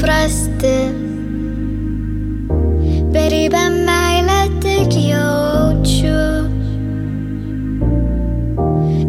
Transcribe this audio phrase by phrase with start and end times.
[0.00, 0.76] Suprasti.
[3.12, 6.20] Beribę meilę tik jaučiu.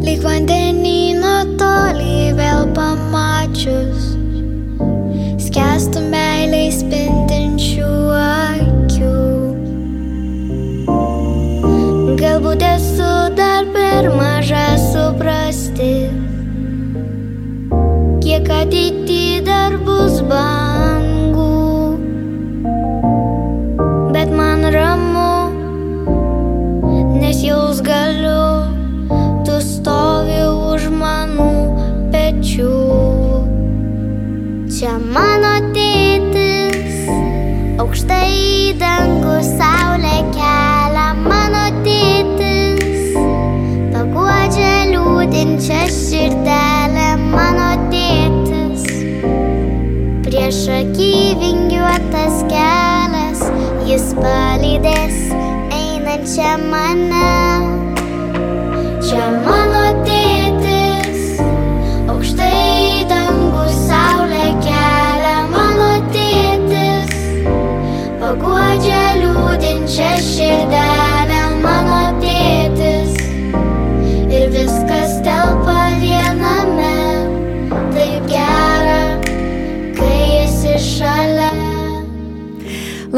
[0.06, 4.01] Lyg vandenyno tolį vėl pamačius.
[54.18, 55.18] Palydės
[55.78, 57.26] einančią mane.
[59.02, 59.61] Čia mano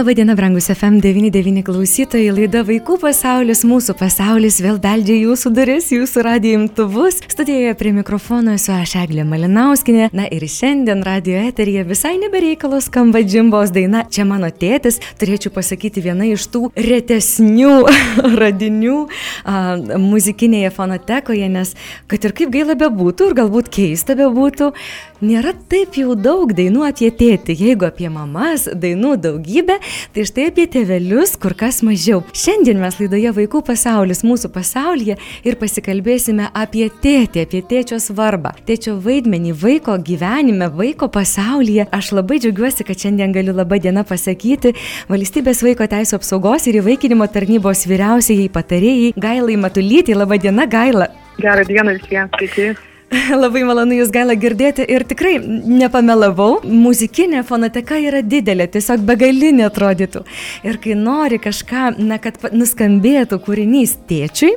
[0.04, 6.58] Labadiena, brangus FM99 klausytojai, laida Vaikų pasaulis, mūsų pasaulis vėl beldžia jūsų duris, jūsų radijo
[6.60, 7.22] imtuvus.
[7.32, 10.10] Studijoje prie mikrofono esu aš Eglė Malinauskinė.
[10.12, 15.00] Na ir šiandien radio eterija visai nebereikalo skamba džimbos daina Čia mano tėtis.
[15.24, 17.72] Turėčiau pasakyti viena iš tų retesnių
[18.44, 19.56] radinių a,
[20.04, 21.78] muzikinėje fonotekoje, nes
[22.12, 24.74] kad ir kaip gaila bebūtų ir galbūt keista bebūtų,
[25.24, 27.56] nėra taip jau daug dainų apie tėtį.
[27.70, 29.80] Jeigu apie mamas dainų daugybė,
[30.14, 32.22] tai štai apie tėvelius kur kas mažiau.
[32.36, 35.18] Šiandien mes laidoje Vaikų pasaulis mūsų pasaulyje
[35.48, 41.88] ir pasikalbėsime apie tėtį, apie tėčio svarbą, tėčio vaidmenį vaiko gyvenime, vaiko pasaulyje.
[41.94, 44.76] Aš labai džiaugiuosi, kad šiandien galiu labai dieną pasakyti
[45.12, 50.18] valstybės vaiko teisų apsaugos ir įvaikinimo tarnybos vyriausiai patarėjai Gailai Matulytį.
[50.20, 51.12] Labą dieną, Gaila.
[51.42, 52.93] Gerą dieną visiems, sveiki.
[53.44, 60.24] Labai malonu Jūs galą girdėti ir tikrai nepamelavau, muzikinė fonoteka yra didelė, tiesiog begalinė atrodytų.
[60.66, 64.56] Ir kai nori kažką, na, kad nuskambėtų kūrinys tėčiui,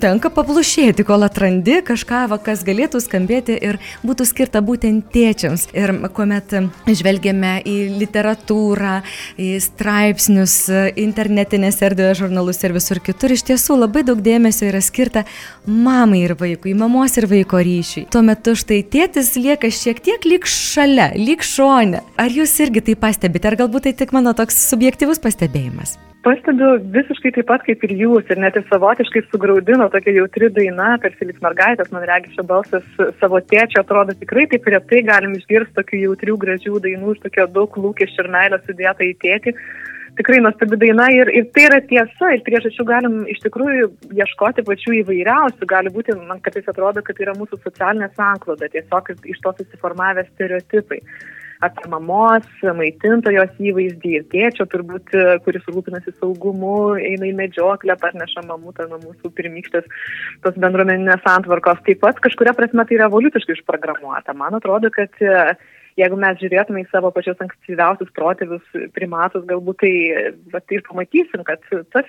[0.00, 5.68] tenka paplušėti, kol atrandi kažką, va, kas galėtų skambėti ir būtų skirta būtent tėčiams.
[5.76, 6.54] Ir kuomet
[6.86, 9.00] žvelgiame į literatūrą,
[9.40, 10.56] į straipsnius,
[11.00, 15.26] internetinės erdvės žurnalus ir visur kitur, iš tiesų labai daug dėmesio yra skirta
[15.66, 18.06] mamai ir vaikui, mamos ir vaiko ryšiui.
[18.12, 22.04] Tuo metu štai tėtis lieka šiek tiek lyg šalia, lyg šone.
[22.20, 25.96] Ar jūs irgi tai pastebite, ar galbūt tai tik mano toks subjektivus pastebėjimas?
[26.20, 30.98] Pastebiu visiškai taip pat kaip ir jūs ir net ir savotiškai sugraudino tokia jautri daina,
[31.00, 32.84] tarsi lyg mergaitės, man regis, šio balsas
[33.22, 38.26] savo tėčio atrodo tikrai taip retai galim išgirsti tokių jautrių, gražių dainų tokio daug lūkesčių
[38.26, 39.56] ir meilės sudėta į tėtį.
[40.18, 44.96] Tikrai nuostabi daina ir, ir tai yra tiesa ir priežasčių galim iš tikrųjų ieškoti pačių
[45.00, 45.68] įvairiausių.
[45.70, 50.26] Gali būti, man kartais atrodo, kad tai yra mūsų socialinė sankloda, tiesiog iš to susiformavę
[50.32, 51.00] stereotipai
[51.64, 55.12] apie mamos, maitintojos įvaizdį ir tėčio turbūt,
[55.44, 59.88] kuris rūpinasi saugumu, eina į medžioklę, parneša mamutą nuo mūsų pirmykštės
[60.44, 61.82] tos bendruomeninės santvarkos.
[61.84, 64.36] Taip pat kažkuria prasme tai yra evoliuciškai išprogramuota.
[64.36, 65.12] Man atrodo, kad
[65.98, 68.64] jeigu mes žiūrėtume į savo pačius ankstyviausius protėvius,
[68.96, 69.92] primatus, galbūt tai,
[70.54, 71.64] tai ir pamatysim, kad
[71.94, 72.08] tas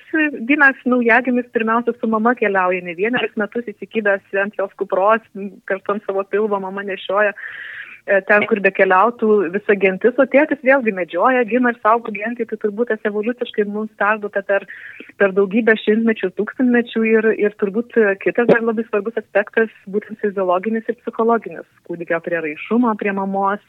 [0.49, 5.23] gimęs naujagimis pirmiausia su mama keliauja ne vienerius metus įsikydęs ant jos kupros,
[5.69, 7.35] kartu ant savo pilvo mama nešioja
[8.05, 12.89] ten, kur bekeliautų visa gentis, o tėtis vėlgi medžioja, gina ir saugo gentį, tai turbūt
[12.91, 14.65] tas evoliuciškai mums perduota per,
[15.21, 20.97] per daugybę šimtmečių, tūkstantmečių ir, ir turbūt kitas dar labai svarbus aspektas, būtent fiziologinis ir
[21.03, 23.61] psichologinis, kūdikio prieraišumo prie mamos,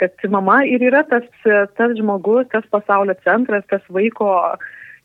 [0.00, 4.30] kad mama ir yra tas, tas žmogus, tas pasaulio centras, tas vaiko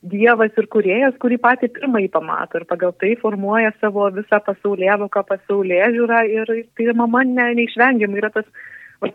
[0.01, 5.81] dievas ir kuriejas, kurį patį pirmąjį pamato ir pagal tai formuoja savo visą pasaulėvoką, pasaulė
[5.95, 8.47] žiūrą ir tai mama ne, neišvengiamai yra tas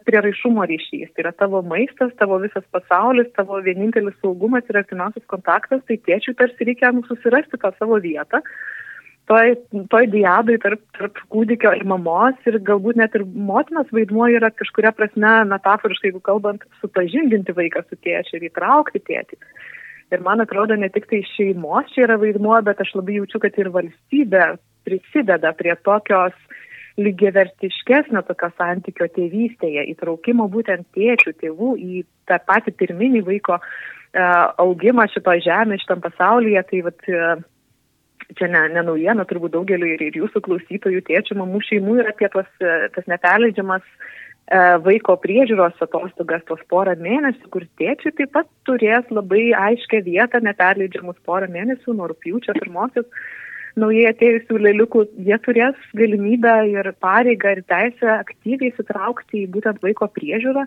[0.07, 1.11] prieraišumo ryšys.
[1.15, 6.35] Tai yra tavo maistas, tavo visas pasaulis, tavo vienintelis saugumas ir artimiausias kontaktas, tai tėčiui
[6.39, 8.43] tarsi reikia nu, susirasti tą savo vietą.
[9.27, 9.57] Toj,
[9.91, 14.93] toj diadai tarp, tarp kūdikio ir mamos ir galbūt net ir motinos vaidmuo yra kažkuria
[14.95, 19.41] prasme metaforiškai, jeigu kalbant, supažindinti vaiką su tėčiu ir įtraukti tėtį.
[20.15, 23.57] Ir man atrodo, ne tik tai šeimos čia yra vaidmuo, bet aš labai jaučiu, kad
[23.59, 24.53] ir valstybė
[24.87, 26.37] prisideda prie tokios
[27.03, 33.67] lygiavertiškesnio tokio santykio tėvystėje, įtraukimo būtent tėčių, tėvų į tą patį pirminį vaiko uh,
[34.63, 36.63] augimą šito žemė, šitam pasaulyje.
[36.71, 37.43] Tai vat, uh,
[38.39, 42.31] čia ne, ne naujiena, turbūt daugeliu ir, ir jūsų klausytojų tėčių, mamų šeimų yra apie
[42.33, 42.49] tos,
[42.95, 44.15] tas neperleidžiamas uh,
[44.47, 51.19] vaiko priežiūros atostogas, tos porą mėnesių, kur tėčiai taip pat turės labai aiškę vietą, neperleidžiamus
[51.27, 53.07] porą mėnesių nuo rūpjūčio pirmosios
[53.77, 60.09] naujai atėjusių lėliukų, jie turės galimybę ir pareigą ir teisę aktyviai įsitraukti į būtent vaiko
[60.15, 60.65] priežiūrą.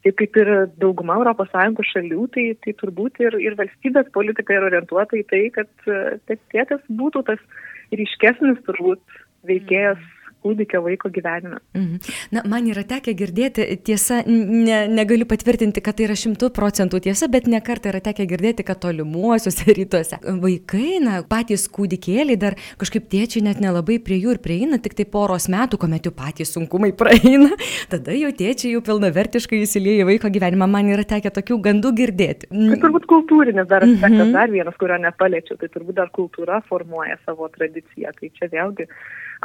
[0.00, 0.50] Taip kaip ir
[0.80, 5.68] dauguma ES šalių, tai, tai turbūt ir, ir valstybės politika yra orientuota į tai, kad
[6.52, 7.42] tėtis būtų tas
[7.92, 10.00] ryškesnis turbūt veikėjas
[10.44, 11.60] kūdikio vaiko gyvenime.
[11.76, 12.14] Mhm.
[12.34, 17.28] Na, man yra tekę girdėti, tiesa, ne, negaliu patvirtinti, kad tai yra šimtų procentų tiesa,
[17.32, 23.44] bet nekartą yra tekę girdėti, kad tolimuosiuose rytuose vaikai, na, patys kūdikėliai dar kažkaip tėčiai
[23.46, 27.52] net nelabai prie jų ir prieina, tik tai poros metų, kuomet jų patys sunkumai praeina,
[27.92, 30.68] tada jau tėčiai jau pilnavertiškai įsilieja į vaiko gyvenimą.
[30.70, 32.50] Man yra tekę tokių gandų girdėti.
[32.50, 34.34] Tai turbūt kultūrinis dar aspektas, mhm.
[34.36, 38.14] dar vienas, kurio nepaliečiau, tai turbūt dar kultūra formuoja savo tradiciją.
[38.16, 38.86] Tai čia vėlgi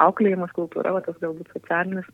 [0.01, 2.07] auklėjimas kultūra, va, tas galbūt socialinis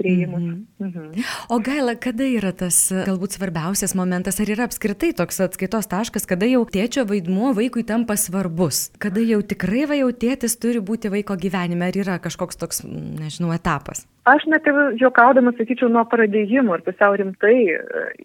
[0.00, 0.42] prieimus.
[0.42, 0.66] Mhm.
[0.80, 1.24] Mhm.
[1.52, 6.48] O gaila, kada yra tas galbūt svarbiausias momentas, ar yra apskritai toks atskaitos taškas, kada
[6.48, 11.36] jau tėčio vaidmuo vaikui tampa svarbus, kada jau tikrai va jau tėtis turi būti vaiko
[11.36, 14.06] gyvenime, ar yra kažkoks toks, nežinau, etapas?
[14.28, 17.78] Aš net ir juokaudamas sakyčiau nuo pradėjimų ir pusiau rimtai e,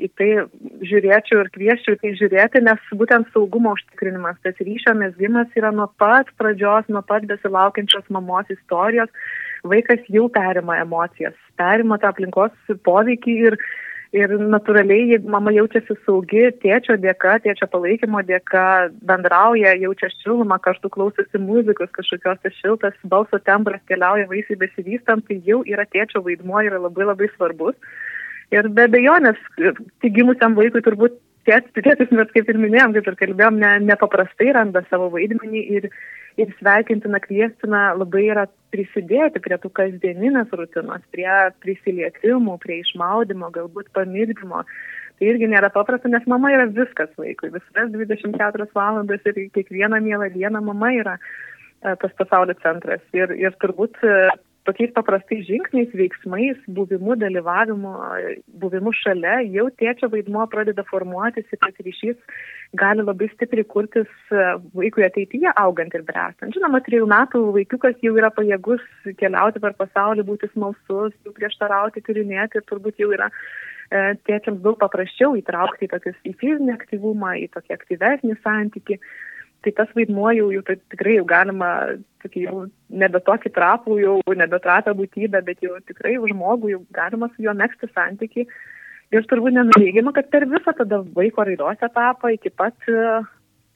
[0.06, 0.28] į tai
[0.90, 6.30] žiūrėčiau ir kvieščiau tai žiūrėti, nes būtent saugumo užtikrinimas, tas ryšio mesgymas yra nuo pat
[6.40, 9.12] pradžios, nuo pat besilaukiančios mamos istorijos
[9.66, 12.54] vaikas jau perima emocijas, perima tą aplinkos
[12.88, 13.58] poveikį ir,
[14.16, 18.66] ir natūraliai, jeigu mama jaučiasi saugi, tėčio dėka, tėčio palaikymo dėka,
[19.10, 25.42] bendrauja, jaučia šilumą, kartu klausosi muzikos, kažkokios tai šiltas balso tembras keliauja vaisiai besivystant, tai
[25.48, 27.78] jau yra tėčio vaidmuo, yra labai labai svarbus.
[28.54, 33.58] Ir be abejonės, tik gimusiam vaikui turbūt tėtis, mes kaip ir minėjom, kaip ir kalbėjom,
[33.62, 35.90] ne, nepaprastai randa savo vaidmenį ir,
[36.42, 41.30] ir sveikintina, kviestina labai yra prisidėti prie tų kasdieninės rutinos, prie
[41.64, 44.66] prisilietimų, prie išmaudimo, galbūt pamirdymo.
[45.16, 50.28] Tai irgi nėra paprasta, nes mama yra viskas vaikui, visas 24 valandas ir kiekvieną mielą
[50.34, 53.04] dieną mama yra e, tas pasaulio centras.
[53.16, 54.18] Ir, ir turbūt e,
[54.66, 57.92] tokiais paprastais žingsniais, veiksmais, buvimu, dalyvavimu,
[58.62, 62.40] buvimu šalia, jau tėčio vaidmuo pradeda formuotis ir tas ryšys
[62.82, 64.48] gali labai stipriai kurtis e,
[64.78, 66.56] vaikui ateityje augant ir bręstant.
[66.56, 68.84] Žinoma, trijų metų vaikiukas jau yra pajėgus
[69.22, 74.80] keliauti per pasaulį, būti smalsus, jau prieštarauti, tyrinėti ir turbūt jau yra e, tėčiams daug
[74.82, 79.00] paprasčiau įtraukti į tokius į fizinį aktyvumą, į tokį aktyvesnį santyki
[79.66, 81.70] tai tas vaidmuo jau, jau tai tikrai jau galima,
[82.24, 82.66] tokį jau
[83.04, 87.46] nebe tokį trapų, jau nebe trapę būtybę, bet jau tikrai už žmogų jau galima su
[87.46, 88.46] juo mėgsti santyki.
[89.14, 93.22] Ir turbūt nenuveigiama, kad per visą tada vaiko raidos etapą iki pat e,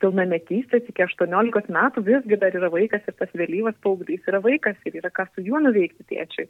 [0.01, 4.97] pilnametystės, iki 18 metų visgi dar yra vaikas ir tas vėlyvas paauglys yra vaikas ir
[5.01, 6.49] yra ką su juo nuveikti tėčiui.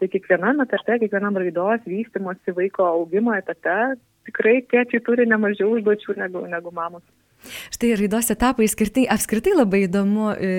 [0.00, 3.96] Tai kiekvienam etape, kiekvienam raidos vystimosi vaiko augimo etape
[4.28, 7.04] tikrai tėčiai turi nemažiau užduočių negu, negu mamos.
[7.74, 10.50] Štai raidos etapai skirtai, apskritai labai įdomu e,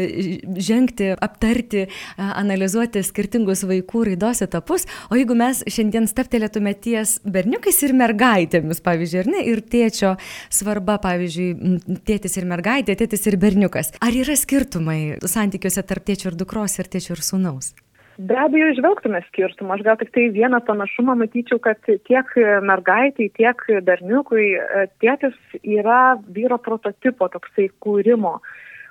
[0.61, 1.85] žengti, aptarti,
[2.17, 4.87] analizuoti skirtingus vaikų raidos etapus.
[5.11, 10.15] O jeigu mes šiandien staptelėtume ties berniukais ir mergaitėmis, pavyzdžiui, ar ne, ir tėčio
[10.51, 13.93] svarba, pavyzdžiui, tėtis ir mergaitė, tėtis ir berniukas.
[14.01, 17.73] Ar yra skirtumai santykiuose tarp tėčio ir dukros ir tėčio ir sūnaus?
[18.19, 19.77] Be abejo, išvelgtume skirtumą.
[19.77, 22.33] Aš gal tik tai vieną panašumą matyčiau, kad tiek
[22.67, 28.39] mergaitai, tiek berniukui e, tėtis yra vyro prototipo toksai kūrimo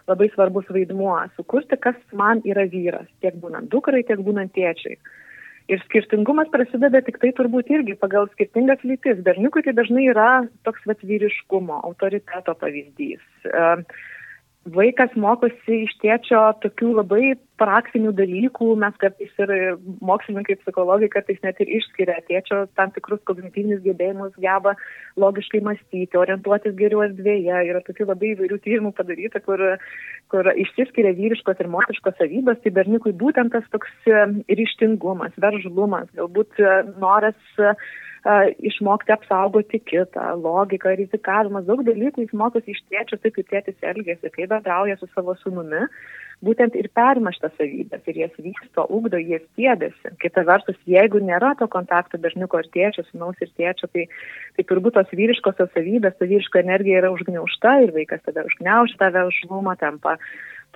[0.09, 4.97] labai svarbus vaidmuo- sukurti, kas man yra vyras, tiek būnant dukrai, tiek būnant tėčiai.
[5.69, 9.21] Ir skirtingumas prasideda tik tai turbūt irgi pagal skirtingas lytis.
[9.23, 13.23] Berniukui tai dažnai yra toks vat vyriškumo, autoriteto pavyzdys.
[13.47, 13.85] Uh,
[14.75, 19.53] vaikas mokosi iš tėčio tokių labai praktinių dalykų, mes kartais ir
[20.07, 24.75] mokslininkai, psichologai kartais net ir išskiria tėčio tam tikrus kognityvinius gebėjimus, geba
[25.21, 27.63] logiškai mąstyti, orientuotis geriau erdvėje.
[27.71, 29.63] Yra tokių labai įvairių tyrimų padaryta, kur,
[30.33, 34.25] kur išsiskiria vyriškos ir moteriškos savybės, tai berniukui būtent tas toks e,
[34.61, 37.37] ryštingumas, veržlumas, galbūt e, noras
[38.59, 44.33] išmokti apsaugoti kitą, logika, rizikavimas, daug dalykų jis mokosi iš tėčio, taip kaip tėtis elgesi,
[44.35, 45.87] kaip bendrauja su savo sunumi,
[46.45, 50.13] būtent ir perima šitas savybės ir jas vyksto, ugdo, jie stėdėsi.
[50.21, 54.07] Kita vertus, jeigu nėra to kontakto berniuko ir tėčio, sunaus ir tėčio, tai,
[54.57, 59.33] tai turbūt tos vyriškosios savybės, ta vyriška energija yra užgniaužta ir vaikas tada užgniaužta, vėl
[59.41, 60.19] žlumą tampa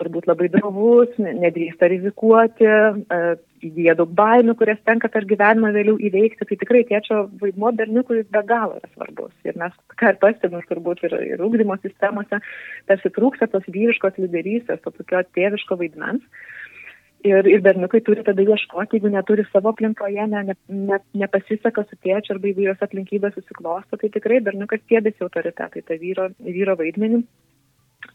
[0.00, 3.20] turbūt labai drovus, nedrįsta rizikuoti, e,
[3.64, 8.42] įgyja daug baimių, kurias tenka per gyvenimą vėliau įveikti, tai tikrai tėčio vaidmo berniukui be
[8.48, 9.32] galo yra svarbus.
[9.48, 12.42] Ir mes, ką ir pastebim, turbūt ir, ir ūkdymo sistemose,
[12.90, 16.24] tarsi trūksta tos vyriškos lyderystės, to tokio tėviško vaidmens.
[17.24, 21.96] Ir, ir berniukai turi tada ieškoti, jeigu neturi savo aplinkoje, ne, ne, ne, nepasiseka su
[22.04, 27.22] tėčiu arba įvairios aplinkybės susiklosto, tai tikrai berniukas tiedėsi autoritetai, tą vyro, vyro vaidmenį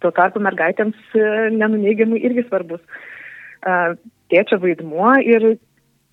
[0.04, 2.84] Tuo tarpu mergaitėms e, nenuneigiamai irgi svarbus
[4.32, 5.58] tėčio vaidmuo ir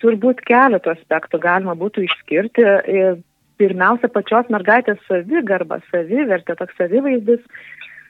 [0.03, 2.65] turbūt keletų aspektų galima būtų išskirti.
[2.65, 3.05] E,
[3.57, 7.41] pirmiausia, pačios mergaitės savigarba, savivertė, toks savivaizdis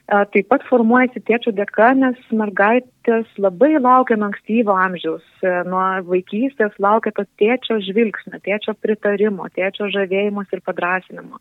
[0.08, 6.76] taip pat formuojasi tėčio dėka, nes mergaitės labai laukia nuo ankstyvo amžiaus, e, nuo vaikystės
[6.80, 11.40] laukia to tėčio žvilgsnio, tėčio pritarimo, tėčio žavėjimus ir padrasinimo.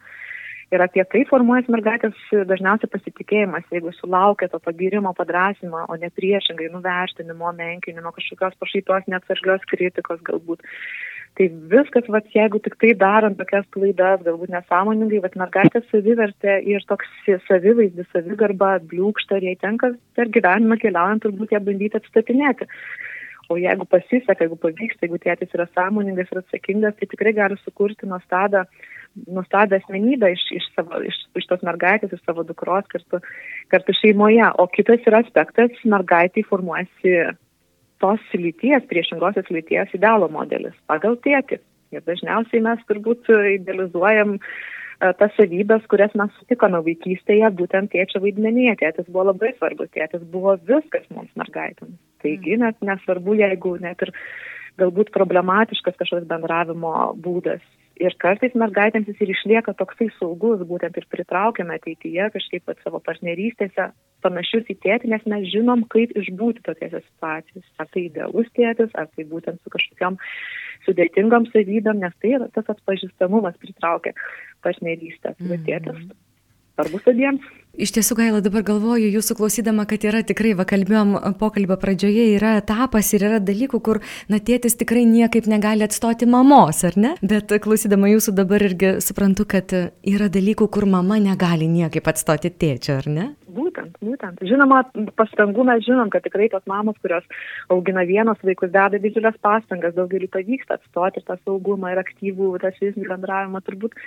[0.68, 2.16] Ir apie tai formuojas mergaitės
[2.50, 9.64] dažniausiai pasitikėjimas, jeigu sulaukia to pagirimo, padrasimo, o ne priešingai nuvertinimo, menkinimo, kažkokios pašaitos, neatsargios
[9.72, 10.66] kritikos galbūt.
[11.38, 16.84] Tai viskas, vat, jeigu tik tai darant tokias klaidas, galbūt nesąmoningai, vat, mergaitės savivertė ir
[16.90, 17.12] toks
[17.46, 22.68] savivaizdis, savigarba bliūkšta jai tenka per gyvenimą keliaujant turbūt ją bandyti atstatinėti.
[23.50, 28.10] O jeigu pasiseka, jeigu pavyksta, jeigu tėtis yra sąmoningas ir atsakingas, tai tikrai gali sukurti
[28.10, 28.66] nuostabią
[29.26, 33.20] nuostabią asmenybę iš, iš, savo, iš, iš tos mergaitės, iš savo dukros kartu,
[33.74, 34.46] kartu šeimoje.
[34.62, 37.16] O kitas yra aspektas, mergaitai formuojasi
[38.04, 41.62] tos lyties, priešingosios lyties idealo modelis pagal tėtį.
[41.96, 44.42] Ir dažniausiai mes turbūt idealizuojam e,
[45.20, 48.76] tas savybės, kurias mes sutikome vaikystėje, būtent tėčio vaidmenyje.
[48.84, 51.96] Tėtis buvo labai svarbus, tėtis buvo viskas mums mergaitėms.
[52.24, 54.14] Taigi net nesvarbu, jeigu net ir
[54.78, 57.64] galbūt problematiškas kažkoks bendravimo būdas
[58.02, 63.02] ir kartais mergaitėms jis ir išlieka toksai saugus, būtent ir pritraukiame ateityje kažkaip pat savo
[63.06, 63.90] partnerystėse
[64.26, 67.68] panašius į tėtį, nes mes žinom, kaip išbūti tokiose situacijose.
[67.82, 70.20] Ar tai idealus tėtis, ar tai būtent su kažkokiam
[70.86, 74.14] sudėtingam savybėm, nes tai tas atpažįstamumas pritraukia
[74.66, 75.36] partnerystę.
[75.38, 75.66] Mm -hmm.
[75.68, 76.27] Tėtis
[76.78, 77.54] svarbus abiems.
[77.78, 82.56] Iš tiesų, gaila, dabar galvoju, jūsų klausydama, kad yra tikrai, va kalbėjom pokalbio pradžioje, yra
[82.58, 84.00] etapas ir yra dalykų, kur,
[84.34, 87.14] na, tėtis tikrai niekaip negali atstoti mamos, ar ne?
[87.22, 92.98] Bet klausydama jūsų dabar irgi suprantu, kad yra dalykų, kur mama negali niekaip atstoti tėčio,
[93.04, 93.28] ar ne?
[93.58, 94.42] Būtent, būtent.
[94.46, 94.84] Žinoma,
[95.18, 97.26] pastangų mes žinom, kad tikrai tos mamos, kurios
[97.74, 103.10] augina vienos vaikus, deda didžiulės pastangas, daugeliu pavyksta atstoti tą saugumą ir aktyvų, tą fizinį
[103.14, 103.64] bendravimą.
[103.66, 103.98] Turbūt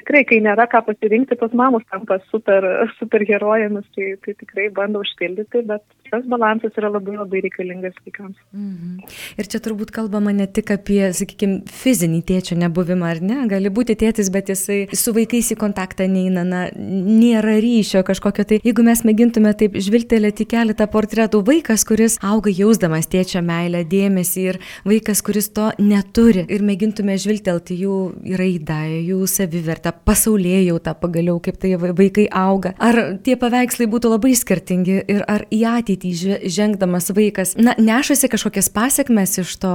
[0.00, 2.66] tikrai, kai nėra ką pasirinkti, tos mamos tampa super,
[3.00, 8.36] super herojėmis, tai, tai tikrai bando užpildyti, bet tas balansas yra labai labai reikalingas vaikams.
[8.52, 9.04] Mhm.
[9.38, 13.38] Ir čia turbūt kalbama ne tik apie, sakykime, fizinį tėčio nebuvimą, ar ne?
[13.50, 18.46] Gali būti tėtis, bet jisai su vaikais į kontaktą neina, na, nėra ryšio kažkokio.
[18.50, 24.46] Tai jeigu mes mėgintume taip žvilgtelėti keletą portretų, vaikas, kuris auga jausdamas tėčio meilę, dėmesį
[24.52, 27.98] ir vaikas, kuris to neturi ir mėgintume žvilgtelti jų
[28.38, 28.80] raidą,
[29.10, 32.74] jų savivertę, pasaulyje jau tą pagaliau, kaip tai vaikai auga.
[32.78, 38.28] Ar tie paveikslai būtų labai skirtingi ir ar į ateitį ateitį žengdamas vaikas, na, nešasi
[38.32, 39.72] kažkokias pasiekmes iš to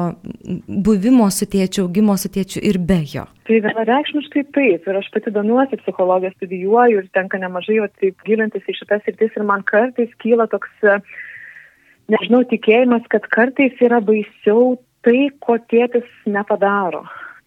[0.68, 3.26] buvimo su tėčiu, augimo su tėčiu ir be jo?
[3.48, 4.88] Tai vienareikšmiškai taip.
[4.88, 9.36] Ir aš pati domiuosi psichologiją, studijuoju ir tenka nemažai jo taip gilintis į šitas rytis
[9.36, 10.70] ir man kartais kyla toks,
[12.12, 17.06] nežinau, tikėjimas, kad kartais yra baisiau tai, ko tėtis nepadaro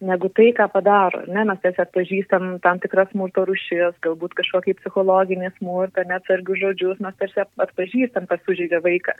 [0.09, 1.23] negu tai, ką padaro.
[1.31, 7.19] Ne, mes tiesiog pažįstam tam tikras smurto rušis, galbūt kažkokį psichologinį smurtą, neatsargių žodžius, mes
[7.19, 9.17] tarsi atpažįstam, kas sužydė vaiką.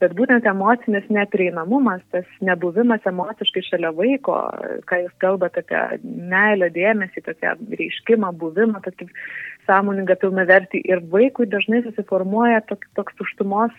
[0.00, 4.36] Bet būtent emocinis neprieinamumas, tas nebuvimas emociškai šalia vaiko,
[4.88, 5.82] ką jūs kalbate apie
[6.30, 9.10] meilę, dėmesį, tokią reiškimą, buvimą, tokį
[9.68, 13.76] sąmoningą pilnavertį ir vaikui dažnai susiformuoja toks, toks tuštumos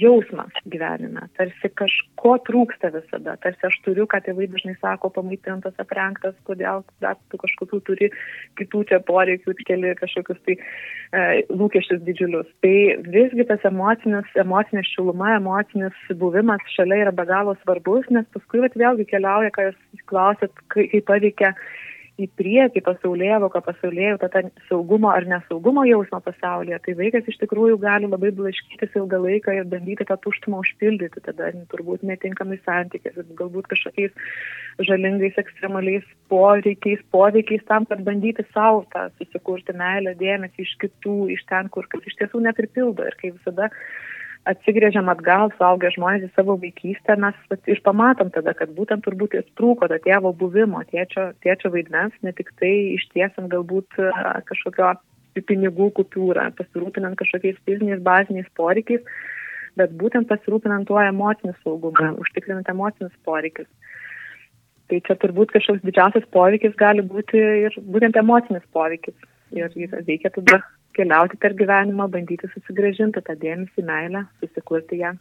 [0.00, 6.34] jausmą gyvenime, tarsi kažko trūksta visada, tarsi aš turiu, ką tėvai dažnai sako, pamaitintas, aprengtas,
[6.48, 8.10] kodėl dar tu kažkokių turi
[8.60, 12.50] kitų čia poreikių, keli kažkokius tai e, lūkesčius didžiulius.
[12.64, 12.74] Tai
[13.06, 19.08] visgi tas emocinis, emocinė šiluma, emocinis buvimas šalia yra be galo svarbus, nes paskui vėlgi
[19.10, 21.54] keliauja, ką jūs klausėt, kaip paveikia
[22.20, 27.80] į priekį pasaulyje, voką pasaulyje, tą saugumo ar nesaugumo jausmą pasaulyje, tai vaikas iš tikrųjų
[27.82, 33.66] gali labai blaškytis ilgą laiką ir bandyti tą tuštumą užpildyti, tada turbūt netinkamai santykiais, galbūt
[33.72, 34.14] kažkokiais
[34.86, 41.42] žalingais, ekstremaliais poreikiais, poveikiais tam, kad bandyti savo tą susikurti meilę, dėmesį iš kitų, iš
[41.50, 43.10] ten, kur iš tiesų nepripildo.
[43.10, 43.72] Ir kai visada
[44.48, 47.36] atsigrėžiam atgal, suaugę žmonės į savo vaikystę, mes
[47.70, 52.32] ir pamatom tada, kad būtent turbūt ir trūko to tėvo buvimo, tėčio, tėčio vaidmens, ne
[52.36, 54.00] tik tai ištiesiant galbūt
[54.50, 54.94] kažkokio
[55.48, 59.02] pinigų kupiūrą, pasirūpinant kažkokiais fiziniais baziniais poreikiais,
[59.80, 63.68] bet būtent pasirūpinant tuo emociniu saugumu, užtikrinant emocinius poreikius.
[64.92, 69.16] Tai čia turbūt kažkoks didžiausias poveikis gali būti ir būtent emocinis poveikis.
[69.54, 70.60] Ir, ir reikia tada
[70.96, 75.14] keliauti per gyvenimą, bandyti susigražinti tą dėmesį, meilę, susikurti ją.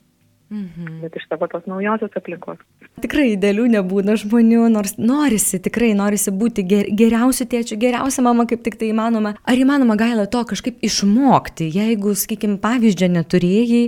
[0.54, 1.00] Mhm.
[1.02, 2.60] Bet iš savo tos naujosios aplinkos.
[3.02, 8.62] Tikrai idealių nebūna žmonių, nors norisi, tikrai norisi būti ger, geriausiu tėčiu, geriausia mama, kaip
[8.66, 9.34] tik tai įmanoma.
[9.50, 13.84] Ar įmanoma gaila to kažkaip išmokti, jeigu, sakykime, pavyzdžio neturėjai?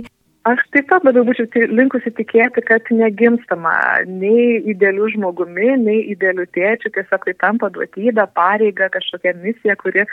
[0.46, 3.76] Aš taip pat labiau būčiau linkusi tikėti, kad negimstama
[4.06, 10.06] nei idealių žmogumi, nei idealių tėčių, tiesiog tai tampa duotybė, pareiga, kažkokia misija, kuri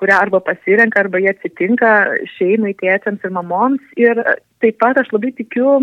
[0.00, 1.90] kurią arba pasirenka, arba jie atsitinka
[2.36, 3.82] šeimai, tėčiams ir mamoms.
[4.00, 4.20] Ir
[4.64, 5.82] taip pat aš labai tikiu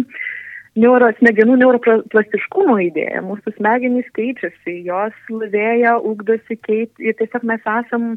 [0.79, 3.21] neuro, smegenų neuroplastiškumo idėja.
[3.25, 8.15] Mūsų smegenys keičiasi, jos lavėja, ugdosi, keit, ir tiesiog mes esam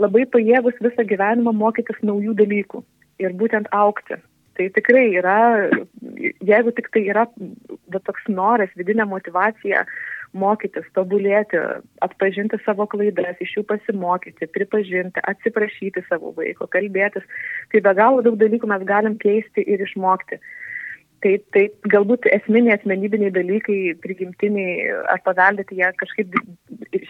[0.00, 2.82] labai pajėgus visą gyvenimą mokytis naujų dalykų
[3.20, 4.16] ir būtent aukti.
[4.56, 5.38] Tai tikrai yra,
[6.44, 7.26] jeigu tik tai yra
[8.04, 9.84] toks noras, vidinė motivacija
[10.36, 11.58] mokytis, tobulėti,
[12.04, 17.26] atpažinti savo klaidas, iš jų pasimokyti, pripažinti, atsiprašyti savo vaiko, kalbėtis.
[17.72, 20.40] Tai be galo daug dalykų mes galim keisti ir išmokti.
[21.20, 26.38] Tai, tai galbūt esminiai asmenybiniai dalykai, prigimtiniai ar paveldėti, jie kažkaip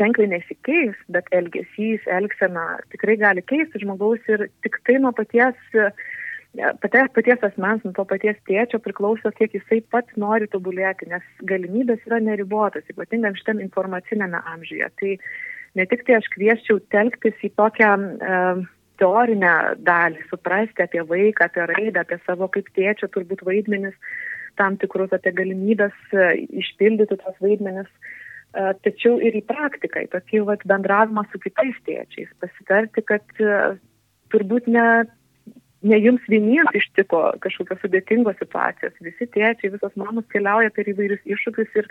[0.00, 5.94] ženkliai nesikeis, bet elgesys, elgsena tikrai gali keisti žmogaus ir tik tai nuo paties uh,
[6.57, 12.02] paties, paties asmens, nuo to paties tėčio priklauso, kiek jisai pats nori tobulėti, nes galimybės
[12.09, 14.90] yra neribotas, ypatingai šitam informacinėme amžiuje.
[15.00, 15.14] Tai
[15.78, 18.40] ne tik tai aš kvieščiau telktis į tokią e,
[19.00, 19.54] teorinę
[19.87, 23.94] dalį, suprasti apie vaiką, apie raidą, apie savo kaip tėčio turbūt vaidmenis,
[24.59, 26.33] tam tikrus apie galimybės e,
[26.64, 27.88] išpildyti tos vaidmenis.
[28.51, 33.79] E, tačiau ir į praktiką, į tokį vat, bendravimą su kitais tėčiais, pasitarti, kad e,
[34.35, 34.87] turbūt ne
[35.83, 38.97] ne jums vieniems ištiko kažkokios sudėtingos situacijos.
[39.05, 41.88] Visi tėčiai, visos mamos keliauja per įvairius iššūkius ir,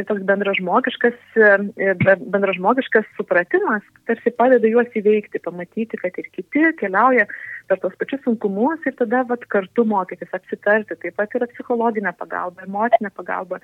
[0.00, 7.28] ir toks bendražmogiškas, e, bendražmogiškas supratimas tarsi padeda juos įveikti, pamatyti, kad ir kiti keliauja
[7.70, 10.98] per tos pačius sunkumus ir tada vat, kartu mokytis, apsitarti.
[10.98, 13.62] Taip pat yra psichologinė pagalba, emocinė pagalba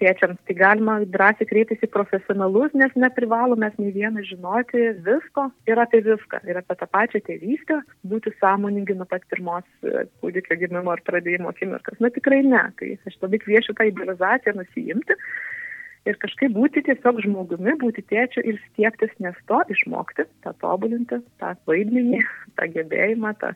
[0.00, 4.84] tėčiams, tai galima drąsiai kreiptis į profesionalus, nes neprivalome nei vieną žinoti.
[5.06, 7.80] Visko ir apie viską, ir apie tą pačią tėvystę,
[8.10, 12.00] būti sąmoningi nuo pat pirmos e, kūdikio gimimo ar pradėjimo akimirkas.
[12.04, 15.18] Na tikrai ne, tai aš labai kviečiu tą idealizaciją nusijimti
[16.06, 21.54] ir kažkaip būti tiesiog žmogumi, būti tėčiu ir stiektis, nes to išmokti, tą tobulinti, tą
[21.68, 22.22] vaidmenį,
[22.58, 23.52] tą gebėjimą, tą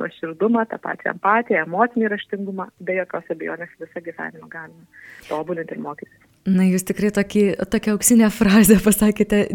[0.00, 4.86] nuoširdumą, tą pačią empatiją, emocinį raštingumą, be jokios abejonės visą gyvenimą galime
[5.30, 6.23] tobulinti ir mokytis.
[6.44, 9.46] Na, jūs tikrai tokį, tokią auksinę frazę pasakėte,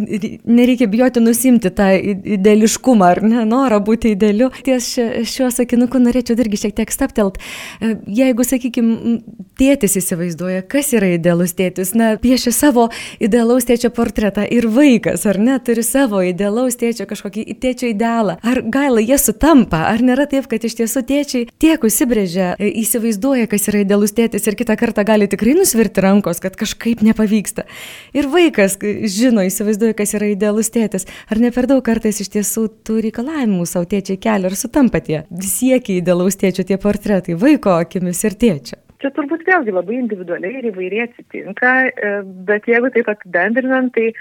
[0.49, 1.91] nereikia bijoti nusimti tą
[2.33, 4.47] ideališkumą ar ne, norą būti idealiu.
[4.65, 4.87] Ties
[5.29, 7.37] šiuo sakinuku norėčiau irgi šiek tiek staptelt.
[7.77, 9.19] E, jeigu, sakykime,
[9.61, 12.87] tėtis įsivaizduoja, kas yra idealus tėtis, na, piešia savo
[13.21, 18.39] idealaus tėčio portretą ir vaikas, ar ne, turi savo idealaus tėčio kažkokį tėčio idealą.
[18.41, 23.45] Ar gaila jie sutampa, ar nėra taip, kad iš tiesų tėčiai tiek užsibrėžia, e, įsivaizduoja,
[23.53, 27.65] kas yra idealus tėtis ir kitą kartą gali tikrai nusvirti rankos, kad kažkas kažkaip nepavyksta.
[28.13, 31.07] Ir vaikas žino, įsivaizduoja, kas yra idealus tėtis.
[31.29, 35.25] Ar ne per daug kartais iš tiesų tų reikalavimų savo tėčiai kelia ir sutampa tie
[35.29, 38.79] siekiai idealaus tėčio tie portretai vaiko akimis ir tėčio?
[38.99, 42.09] Čia turbūt vėlgi labai individualiai ir įvairiai atsitinka, e,
[42.47, 44.11] bet jeigu taip apibendrinant, tai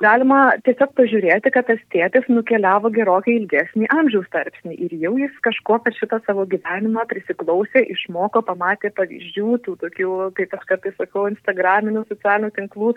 [0.00, 5.80] galima tiesiog pažiūrėti, kad tas tėtis nukeliavo gerokai ilgesnį amžiaus tarpsnį ir jau jis kažko
[5.84, 12.06] per šitą savo gyvenimą prisiklausė, išmoko, pamatė pavyzdžių, tų tokių, kaip aš kartais sakau, instagraminių
[12.08, 12.94] socialinių tinklų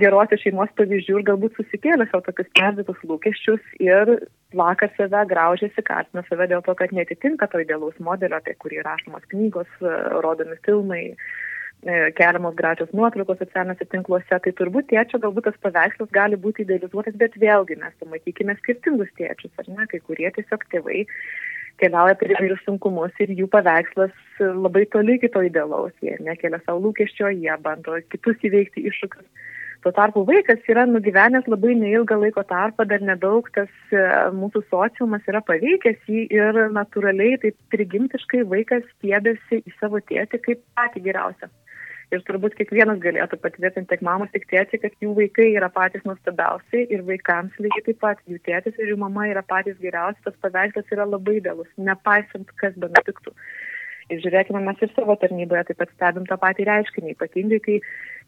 [0.00, 4.14] gerosios šeimos pavyzdžių ir galbūt susikėlė savo tokius perdėtus lūkesčius ir
[4.54, 9.26] plaka save, graužiasi, kaltina save dėl to, kad netitinka to idealaus modelio, apie kurį rašomos
[9.32, 9.68] knygos,
[10.24, 11.02] rodomi filmai,
[12.18, 17.36] keliamos gražios nuotraukos socialiniuose tinkluose, tai turbūt tėčio galbūt tas paveikslas gali būti idealizuotas, bet
[17.40, 21.04] vėlgi mes pamatykime skirtingus tėčius, ar ne, kai kurie tiesiog tėvai
[21.82, 27.32] keliauja per įvairius sunkumus ir jų paveikslas labai toli kito idealaus, jie nekelia savo lūkesčio,
[27.34, 29.26] jie bando kitus įveikti iššūkius.
[29.84, 35.26] Tuo tarpu vaikas yra nugyvenęs labai neilgą laiko tarpą, dar nedaug tas e, mūsų sociumas
[35.28, 41.50] yra paveikęs jį ir natūraliai, taip prigimtiškai vaikas stiebėsi į savo tėtį kaip patį geriausią.
[42.16, 46.86] Ir turbūt kiekvienas galėtų patvirtinti, tiek mamos, tiek tėčiai, kad jų vaikai yra patys nuostabiausi
[46.88, 50.96] ir vaikams lygiai taip pat jų tėtis ir jų mama yra patys geriausi, tas paveikslas
[50.96, 53.36] yra labai dėlus, nepaisant, kas be nutiktų.
[54.12, 57.78] Ir žiūrėkime, mes ir savo tarnyboje taip pat stebim tą patį reiškinį, ypatingai kai,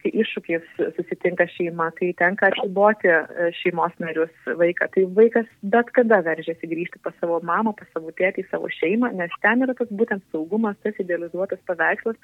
[0.07, 0.67] kai iššūkis
[0.97, 4.89] susitinka šeima, kai tenka atsiboti e, šeimos narius vaiką.
[4.95, 9.35] Tai vaikas bet kada veržiasi grįžti pas savo mamą, pas savo tėtį, savo šeimą, nes
[9.43, 12.17] ten yra tas būtent saugumas, tas idealizuotas paveikslas,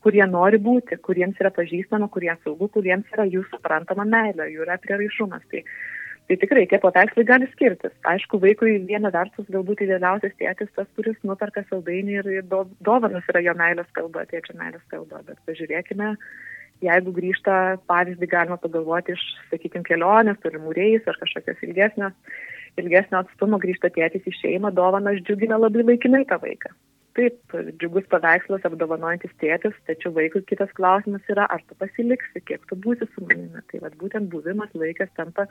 [0.00, 4.64] kur jie nori būti, kuriems yra pažįstama, kuriems saugu, kuriems yra jų suprantama meilė, jų
[4.64, 5.44] yra prieraišumas.
[5.52, 5.64] Tai,
[6.30, 7.92] tai tikrai tie paveikslai gali skirtis.
[8.08, 13.44] Aišku, vaikui viena vertus galbūt idealiausias tėtis tas, kuris nuperka saldainį ir do, dovanas yra
[13.44, 15.20] jo meilės kalba, tėčio meilės kalba.
[15.26, 16.14] Bet pažiūrėkime,
[16.84, 17.56] jeigu grįžta,
[17.90, 22.12] pavyzdį galima pagalvoti iš, sakykime, kelionės, tolimų reisų ar kažkokios ilgesnio,
[22.80, 26.72] ilgesnio atstumo grįžta tėtis į šeimą, dovanas džiugina labai laikinai tą vaiką.
[27.18, 32.78] Taip džiugus paveikslas apdovanojantis tėtis tačiau vaikui kitas klausimas yra ar tu pasiliksi kiek tu
[32.78, 33.64] būsi su manimi.
[33.72, 35.48] Tai vat būtent buvimas laikas tampa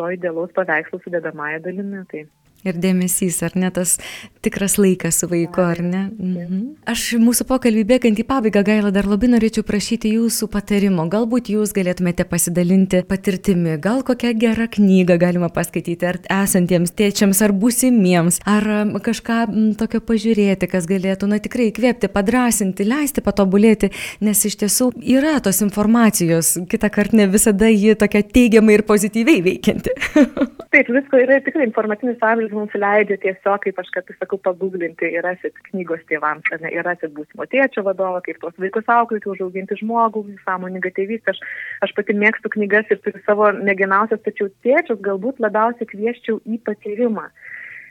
[0.00, 2.24] to idealaus paveikslo sudedamąja dalimi tai
[2.66, 3.94] Ir dėmesys, ar ne tas
[4.42, 6.00] tikras laikas su vaiku, ar ne?
[6.10, 6.62] Mhm.
[6.90, 11.04] Aš mūsų pokalbį bėgant į pabaigą, Gaila, dar labai norėčiau prašyti jūsų patarimo.
[11.10, 17.54] Galbūt jūs galėtumėte pasidalinti patirtimi, gal kokią gerą knygą galima paskaityti, ar esantiems tėčiams, ar
[17.54, 18.66] būsimiems, ar
[19.06, 19.38] kažką
[19.78, 23.92] tokio pažiūrėti, kas galėtų, na tikrai įkvėpti, padrasinti, leisti patobulėti,
[24.24, 29.44] nes iš tiesų yra tos informacijos, kitą kartą ne visada ji tokia teigiamai ir pozityviai
[29.46, 29.94] veikianti.
[30.74, 35.06] Taip, visko yra tikrai informacinis amžius kuris mums leidžia tiesiog, kaip aš kartais sakau, paguglinti
[35.12, 39.78] ir rasit knygos tėvams, ne, ir rasit būsimo tėčio vadovą, kaip tos vaikus auklėti, užauginti
[39.82, 41.34] žmogų, sąmoningą tėvystę.
[41.34, 41.40] Aš,
[41.84, 47.28] aš pati mėgstu knygas ir turiu savo mėgiamiausias, tačiau tėčius galbūt labiausiai kvieščiau į patyrimą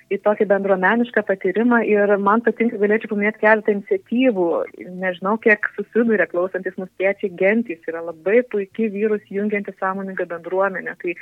[0.07, 4.45] į tokį bendruomenišką patyrimą ir man patinka, galėčiau paminėti keletą iniciatyvų,
[5.01, 10.95] nežinau, kiek susiduria klausantis mus tėčiai gentys, yra labai puikiai vyrus jungianti sąmoningą bendruomenę.
[11.03, 11.17] Tai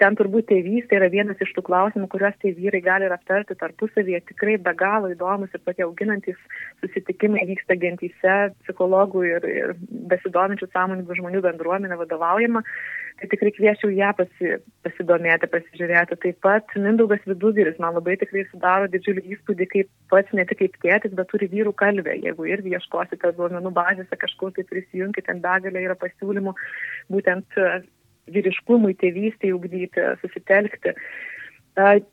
[0.00, 4.22] ten turbūt tėvystė yra vienas iš tų klausimų, kuriuos tie vyrai gali ir aptarti tarpusavyje.
[4.30, 6.38] Tikrai be galo įdomus ir tokie auginantis
[6.82, 9.74] susitikimai vyksta gentyse, psichologų ir, ir
[10.12, 12.64] besidominčių sąmoningų žmonių bendruomenė vadovaujama.
[13.16, 16.18] Tai tikrai kviečiau ją pasi, pasidomėti, pasižiūrėti.
[16.20, 20.76] Taip pat Mindaugas Vidugiris man labai tikrai sudaro didžiulį įspūdį, kaip pats ne tik kaip
[20.84, 22.12] tėtis, bet turi vyrų kalbę.
[22.20, 26.52] Jeigu irgi ieškosite duomenų bazėse kažkur, tai prisijunkite, ten begalė yra pasiūlymų
[27.16, 27.56] būtent
[28.32, 30.94] vyriškumui, tėvystėje ugdyti, susitelkti.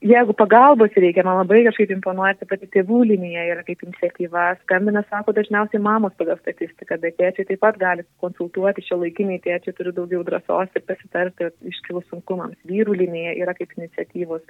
[0.04, 4.50] Jeigu pagalbos reikia, man labai kažkaip imponuoja ta pati tėvų linija yra kaip iniciatyva.
[4.66, 9.76] Skambina, sako, dažniausiai mamos pagal statistiką, bet tėčiai taip pat gali konsultuoti, šio laikiniai tėčiai
[9.78, 12.60] turi daugiau drąsos ir pasitarti iškilus sunkumams.
[12.68, 14.44] Vyrų linija yra kaip iniciatyvos.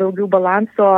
[0.00, 0.88] Daugiau balanso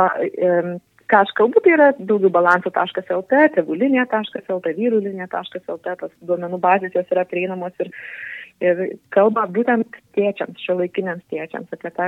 [1.11, 7.11] ką aš kalbu, tai yra daugiau balanso.lt, tėvų linija.lt, vyrų linija.lt, tos duomenų bazės jos
[7.11, 7.91] yra prieinamos ir
[8.61, 8.81] ir
[9.15, 12.07] kalba būtent tėčiams, šio laikiniams tėčiams, apie tą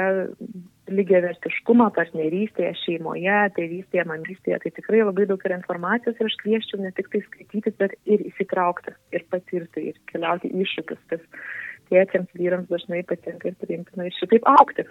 [0.94, 4.60] lygiavertiškumą partnerystėje, šeimoje, tėvystėje, mamystėje.
[4.64, 8.26] Tai tikrai labai daug yra informacijos ir aš kvieščiau ne tik tai skaityti, bet ir
[8.30, 11.24] įsitraukti, ir patirti, ir keliauti iššūkius, kas
[11.92, 14.86] tėčiams, vyrams dažnai patinka ir priimtina ir šitaip aukti.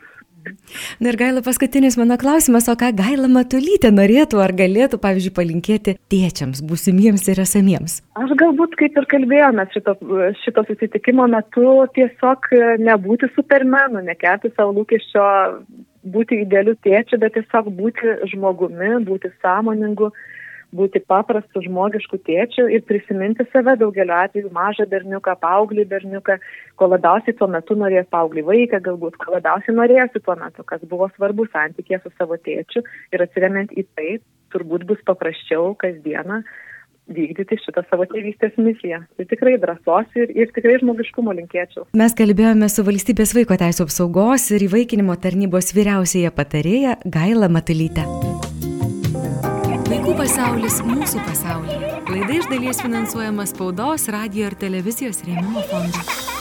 [0.99, 5.95] Na ir gaila paskutinis mano klausimas, o ką gaila matulytė norėtų ar galėtų, pavyzdžiui, palinkėti
[6.11, 8.01] tėčiams, būsimiems ir esamiems?
[8.19, 9.95] Aš galbūt, kaip ir kalbėjome šito,
[10.43, 12.51] šito susitikimo metu, tiesiog
[12.83, 15.25] nebūti supermenu, nekelti savo lūkesčio
[16.03, 20.11] būti idealiu tėčiu, bet tiesiog būti žmogumi, būti sąmoningu
[20.77, 26.39] būti paprastu žmogišku tėčiu ir prisiminti save daugeliu atveju mažą berniuką, paauglį berniuką,
[26.81, 31.11] ko labiausiai tuo metu norės paauglį vaiką, galbūt ko labiausiai norėsi tuo metu, kas buvo
[31.17, 34.11] svarbu santykė su savo tėčiu ir atsiriamant į tai,
[34.53, 36.43] turbūt bus paprasčiau kasdieną
[37.13, 39.03] vykdyti šitą savo tėvystės misiją.
[39.19, 41.89] Tai tikrai drąsos ir, ir tikrai žmogiškumo linkėčiau.
[41.99, 48.07] Mes kalbėjome su valstybės vaiko teisų apsaugos ir įvaikinimo tarnybos vyriausiaja patarėja Gaila Matulyte.
[50.23, 51.89] Pasaulis mūsų pasaulyje.
[52.07, 56.32] Laida iš dalies finansuojama spaudos, radio ir televizijos rėmimo fondo.